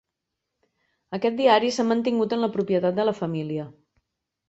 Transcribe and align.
Aquest 1.17 1.37
diari 1.43 1.71
s'ha 1.77 1.87
mantingut 1.91 2.37
en 2.39 2.45
la 2.47 2.53
propietat 2.59 3.01
de 3.01 3.09
la 3.11 3.19
família. 3.23 3.73